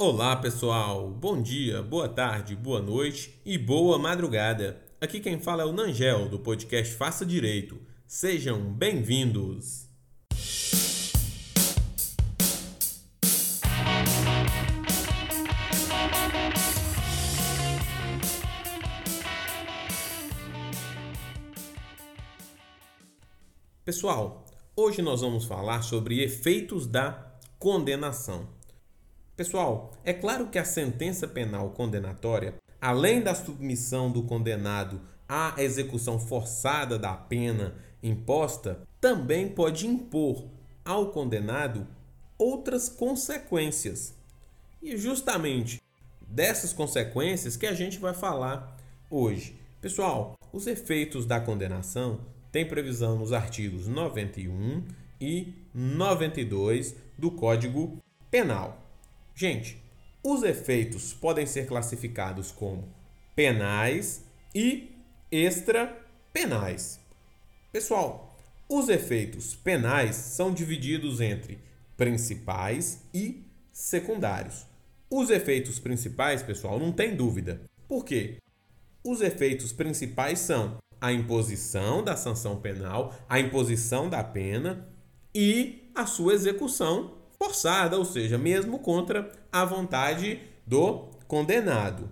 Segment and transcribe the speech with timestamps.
[0.00, 4.80] Olá pessoal, bom dia, boa tarde, boa noite e boa madrugada.
[5.00, 7.80] Aqui quem fala é o Nangel do podcast Faça Direito.
[8.06, 9.88] Sejam bem-vindos.
[23.84, 24.46] Pessoal,
[24.76, 28.57] hoje nós vamos falar sobre efeitos da condenação.
[29.38, 36.18] Pessoal, é claro que a sentença penal condenatória, além da submissão do condenado à execução
[36.18, 40.44] forçada da pena imposta, também pode impor
[40.84, 41.86] ao condenado
[42.36, 44.12] outras consequências.
[44.82, 45.80] E justamente
[46.20, 48.76] dessas consequências que a gente vai falar
[49.08, 49.56] hoje.
[49.80, 54.82] Pessoal, os efeitos da condenação têm previsão nos artigos 91
[55.20, 57.98] e 92 do Código
[58.32, 58.87] Penal.
[59.38, 59.80] Gente,
[60.20, 62.92] os efeitos podem ser classificados como
[63.36, 64.90] penais e
[65.30, 66.98] extrapenais.
[67.70, 68.36] Pessoal,
[68.68, 71.60] os efeitos penais são divididos entre
[71.96, 74.66] principais e secundários.
[75.08, 77.60] Os efeitos principais, pessoal, não tem dúvida.
[77.86, 78.38] Por quê?
[79.04, 84.88] Os efeitos principais são a imposição da sanção penal, a imposição da pena
[85.32, 92.10] e a sua execução forçada, ou seja, mesmo contra a vontade do condenado.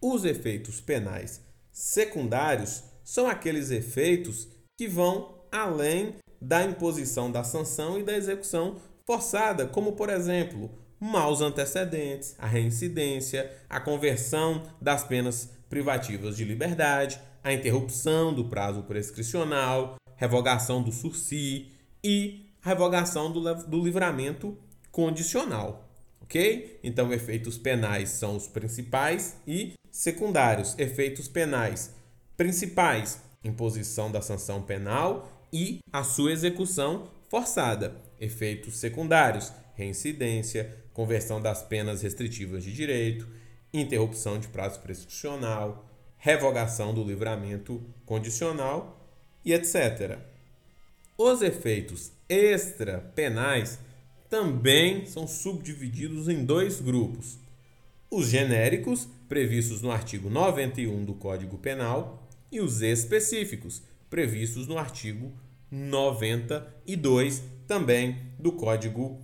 [0.00, 8.02] Os efeitos penais secundários são aqueles efeitos que vão além da imposição da sanção e
[8.02, 16.36] da execução forçada, como por exemplo, maus antecedentes, a reincidência, a conversão das penas privativas
[16.36, 21.72] de liberdade, a interrupção do prazo prescricional, revogação do sursi
[22.04, 24.56] e revogação do, do livramento
[24.90, 25.88] condicional.
[26.22, 26.78] Ok?
[26.82, 30.74] Então, efeitos penais são os principais e secundários.
[30.78, 31.94] Efeitos penais
[32.36, 37.96] principais: imposição da sanção penal e a sua execução forçada.
[38.20, 43.26] Efeitos secundários: reincidência, conversão das penas restritivas de direito,
[43.72, 49.00] interrupção de prazo prescricional, revogação do livramento condicional
[49.44, 50.18] e etc.
[51.16, 53.80] Os efeitos extrapenais
[54.30, 57.38] também são subdivididos em dois grupos:
[58.08, 65.32] os genéricos, previstos no artigo 91 do Código Penal, e os específicos, previstos no artigo
[65.70, 69.20] 92 também do Código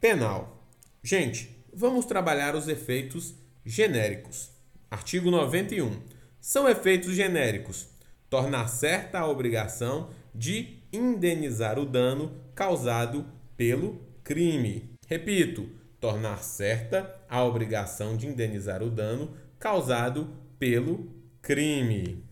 [0.00, 0.66] Penal.
[1.02, 3.34] Gente, vamos trabalhar os efeitos
[3.64, 4.50] genéricos.
[4.90, 6.02] Artigo 91.
[6.40, 7.88] São efeitos genéricos
[8.30, 13.26] tornar certa a obrigação de indenizar o dano causado
[13.56, 14.90] pelo crime.
[15.06, 15.68] Repito,
[16.00, 20.28] tornar certa a obrigação de indenizar o dano causado
[20.58, 21.08] pelo
[21.42, 22.24] crime.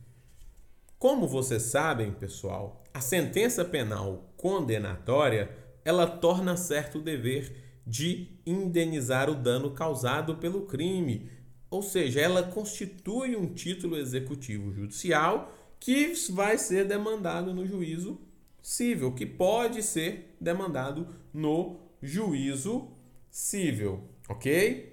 [0.98, 5.50] Como vocês sabem, pessoal, a sentença penal condenatória,
[5.84, 11.30] ela torna certo o dever de indenizar o dano causado pelo crime,
[11.70, 18.20] ou seja, ela constitui um título executivo judicial que vai ser demandado no juízo
[18.66, 22.88] civil, que pode ser demandado no juízo
[23.31, 24.93] civil, ok?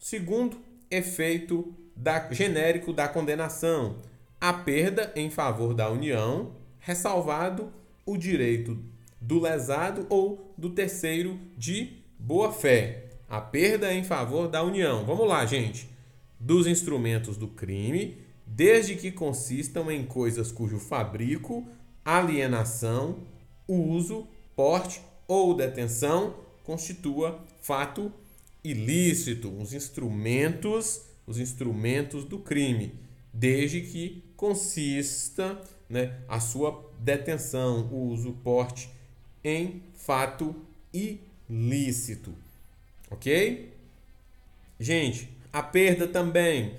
[0.00, 0.60] Segundo
[0.90, 4.00] efeito da, genérico da condenação,
[4.40, 7.72] a perda em favor da União, ressalvado
[8.04, 8.76] o direito
[9.20, 13.10] do lesado ou do terceiro de boa-fé.
[13.28, 15.06] A perda em favor da União.
[15.06, 15.88] Vamos lá, gente.
[16.36, 21.64] Dos instrumentos do crime, desde que consistam em coisas cujo fabrico
[22.04, 23.18] alienação,
[23.66, 28.12] uso, porte ou detenção constitua fato
[28.62, 32.94] ilícito, os instrumentos, os instrumentos do crime,
[33.32, 38.88] desde que consista né, a sua detenção, uso, porte
[39.44, 40.54] em fato
[40.92, 42.34] ilícito.
[43.10, 43.72] Ok?
[44.78, 46.74] Gente, a perda também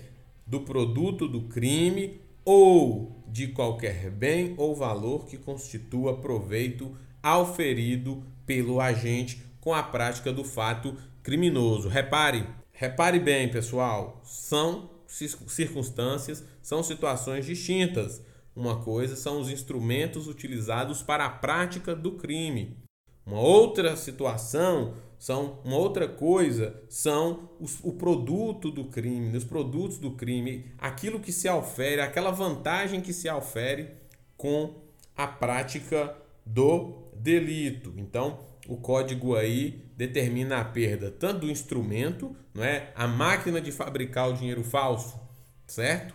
[0.46, 8.80] do produto do crime ou de qualquer bem ou valor que constitua proveito auferido pelo
[8.80, 11.88] agente com a prática do fato criminoso.
[11.88, 18.22] Repare, repare bem, pessoal, são circunstâncias, são situações distintas.
[18.56, 22.83] Uma coisa são os instrumentos utilizados para a prática do crime.
[23.26, 29.98] Uma outra situação são uma outra coisa são os, o produto do crime, os produtos
[29.98, 33.92] do crime, aquilo que se ofere, aquela vantagem que se ofere
[34.36, 34.76] com
[35.16, 36.14] a prática
[36.46, 37.94] do delito.
[37.96, 42.92] Então, o código aí determina a perda tanto do instrumento, não é?
[42.94, 45.18] A máquina de fabricar o dinheiro falso,
[45.66, 46.14] certo?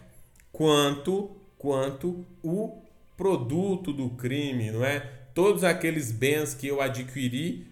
[0.52, 2.82] Quanto quanto o
[3.16, 5.27] produto do crime, não é?
[5.38, 7.64] Todos aqueles bens que eu adquiri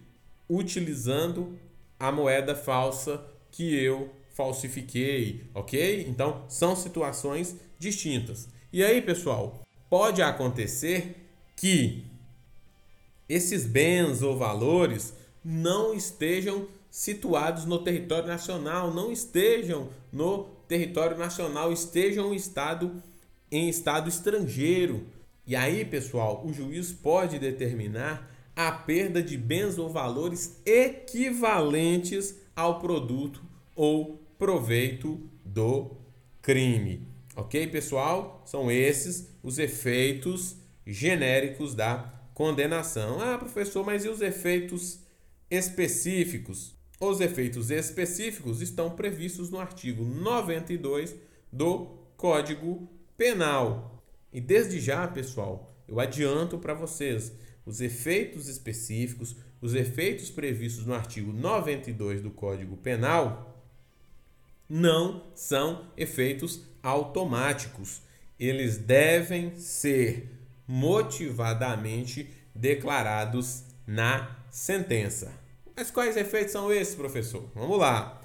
[0.49, 1.59] utilizando
[1.99, 3.21] a moeda falsa
[3.51, 6.05] que eu falsifiquei, ok?
[6.07, 8.47] Então são situações distintas.
[8.71, 9.59] E aí, pessoal,
[9.89, 11.27] pode acontecer
[11.57, 12.05] que
[13.27, 15.13] esses bens ou valores
[15.43, 23.03] não estejam situados no território nacional, não estejam no território nacional, estejam em estado,
[23.51, 25.16] em estado estrangeiro.
[25.47, 32.79] E aí, pessoal, o juiz pode determinar a perda de bens ou valores equivalentes ao
[32.79, 33.41] produto
[33.73, 35.95] ou proveito do
[36.41, 37.07] crime.
[37.33, 38.43] Ok, pessoal?
[38.45, 43.21] São esses os efeitos genéricos da condenação.
[43.21, 44.99] Ah, professor, mas e os efeitos
[45.49, 46.75] específicos?
[46.99, 51.15] Os efeitos específicos estão previstos no artigo 92
[51.53, 51.85] do
[52.17, 53.96] Código Penal.
[54.37, 57.31] E desde já, pessoal, eu adianto para vocês
[57.65, 63.67] os efeitos específicos, os efeitos previstos no artigo 92 do Código Penal
[64.69, 68.03] não são efeitos automáticos.
[68.39, 70.29] Eles devem ser
[70.67, 75.33] motivadamente declarados na sentença.
[75.75, 77.49] Mas quais efeitos são esses, professor?
[77.55, 78.21] Vamos lá.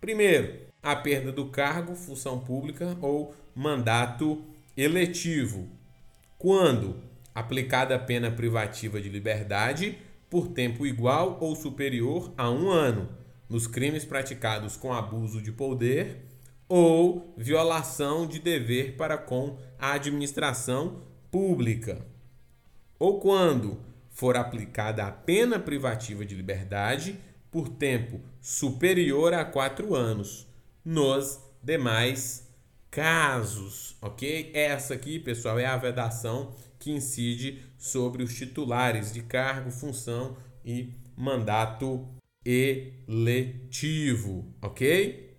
[0.00, 4.44] Primeiro, a perda do cargo, função pública ou mandato
[4.76, 5.68] eletivo.
[6.38, 7.02] Quando
[7.34, 13.08] aplicada a pena privativa de liberdade por tempo igual ou superior a um ano,
[13.48, 16.26] nos crimes praticados com abuso de poder
[16.68, 22.04] ou violação de dever para com a administração pública,
[22.98, 23.78] ou quando
[24.10, 27.18] for aplicada a pena privativa de liberdade
[27.50, 30.48] por tempo superior a quatro anos,
[30.84, 32.45] nos demais
[32.96, 34.50] casos, ok?
[34.54, 40.34] Essa aqui, pessoal, é a vedação que incide sobre os titulares de cargo, função
[40.64, 42.08] e mandato
[42.42, 42.90] eletivo,
[44.62, 45.36] ok?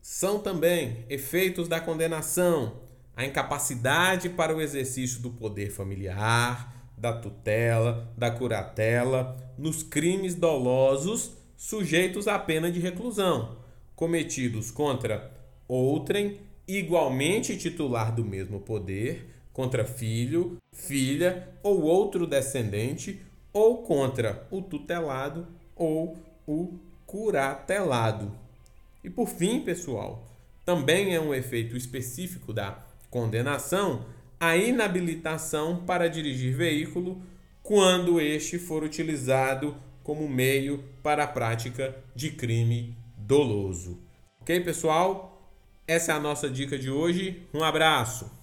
[0.00, 2.80] São também efeitos da condenação
[3.14, 11.32] a incapacidade para o exercício do poder familiar, da tutela, da curatela, nos crimes dolosos
[11.54, 13.58] sujeitos à pena de reclusão,
[13.94, 15.30] cometidos contra
[15.68, 23.20] outrem igualmente titular do mesmo poder, contra filho, filha ou outro descendente,
[23.52, 26.16] ou contra o tutelado ou
[26.46, 26.74] o
[27.06, 28.30] curatelado.
[29.02, 30.22] E por fim, pessoal,
[30.64, 34.04] também é um efeito específico da condenação
[34.38, 37.20] a inabilitação para dirigir veículo
[37.62, 43.98] quando este for utilizado como meio para a prática de crime doloso.
[44.40, 45.37] Ok, pessoal?
[45.88, 47.48] Essa é a nossa dica de hoje.
[47.54, 48.37] Um abraço!